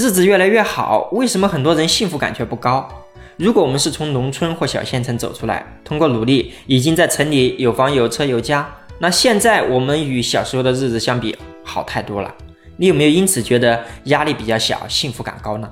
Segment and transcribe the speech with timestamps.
[0.00, 2.88] 日子越来越好，为什么很多人幸福感却不高？
[3.36, 8.66] 如果我们是从农村或小县城走出来，通过努力已经在城里有房有车有家，
[8.98, 12.34] 那现在我们与小时候的日子相比好太多了。
[12.78, 15.70] 你有没有因此觉得压力比较小，幸福感高呢？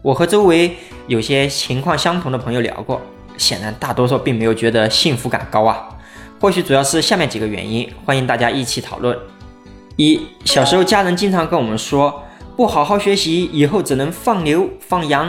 [0.00, 0.74] 我和周围
[1.06, 3.02] 有些情况相同的朋友聊过，
[3.36, 5.90] 显然大多数并没有觉得幸福感高啊。
[6.40, 9.14] 或许主要是下面几个原因，欢迎大家一起讨论。
[9.96, 12.24] 一，小时候家人经常跟我们说，
[12.62, 15.28] 不好好学习，以后只能放牛放羊。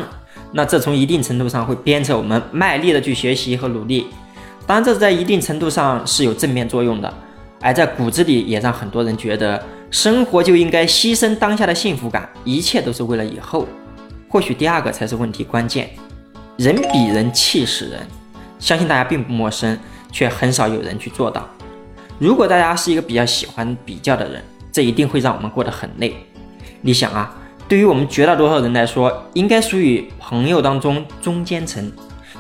[0.52, 4.05] 那这从一定程度上会鞭策我们卖力的去学习和努力，
[4.67, 7.11] 当然这在一定程度上是有正面作用的，
[7.59, 13.67] 而在骨子里也让很多人觉得生活就应该牺牲当下的幸福感，一切都是为了以后。
[14.30, 15.89] 或许第二个才是问题关键，
[16.58, 18.00] 人比人气死人，
[18.59, 19.75] 相信大家并不陌生，
[20.11, 21.50] 却很少有人去做到。
[22.20, 26.16] 如果大家是一个比较喜欢比较的人，这一定会让我们过得很累。
[26.84, 27.36] 你想啊。
[27.66, 31.92] 对于我们绝大多数人来说，应该属于朋友当中中间层，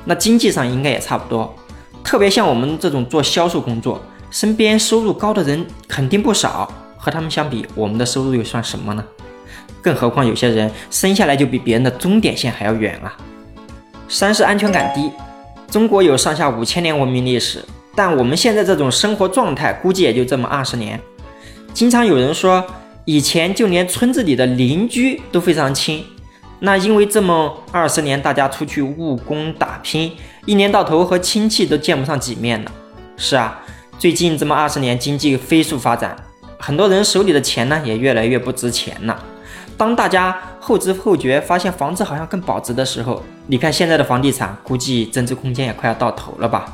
[0.03, 1.55] 那经济上应该也差不多。
[2.03, 6.71] 特别像我们这种做销售工作，身边收入高的人肯定不少。
[6.97, 9.03] 和他们相比，我们的收入又算什么呢？
[9.81, 13.17] 更何况有些人生下来就比别人的终点线还要远啊。
[14.07, 15.09] 三是安全感低。
[15.71, 17.63] 中国有上下五千年文明历史，
[17.95, 20.99] 但我们现在这种生活状态，估计也就这么二十年。
[21.73, 22.63] 经常有人说。
[23.05, 26.05] 以前就连村子里的邻居都非常亲，
[26.59, 30.09] 那因为这么二十年，大家出去务工打拼，
[30.45, 32.71] 一年到头和亲戚都见不上几面了。
[33.17, 33.59] 是啊，
[33.99, 36.15] 最近这么二十年，经济飞速发展，
[36.57, 39.21] 很多人手里的钱呢也越来越不值钱了。
[39.75, 46.73] 当大家后知后觉发现房子好像更保值的时候，你看现在的房地产，估计增值空间也快要到头了吧？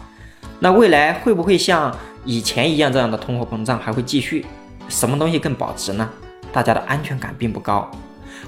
[0.59, 1.91] 那未来会不会像
[2.23, 4.45] 以前一样这样的通货膨胀还会继续？
[4.89, 6.09] 什么东西更保值呢？
[6.51, 7.89] 大家的安全感并不高。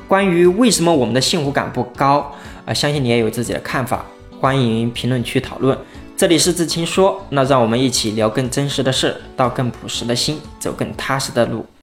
[0.08, 2.34] 关于为什么我们的幸福感不高，
[2.66, 4.04] 呃，相信你也有自己的看法，
[4.40, 5.78] 欢迎评论区讨论。
[6.18, 11.66] 这里是志清说，那让我们一起聊更真实的事，到更朴实的心，走更踏实的路。